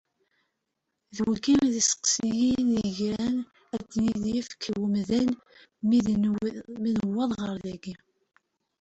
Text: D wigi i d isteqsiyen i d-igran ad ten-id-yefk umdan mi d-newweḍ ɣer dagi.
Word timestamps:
D 1.15 1.17
wigi 1.25 1.53
i 1.65 1.67
d 1.73 1.75
isteqsiyen 1.81 2.69
i 2.73 2.79
d-igran 2.81 3.35
ad 3.75 3.83
ten-id-yefk 3.91 4.61
umdan 4.83 5.29
mi 5.87 5.97
d-newweḍ 6.05 7.31
ɣer 7.41 7.51
dagi. 7.63 7.93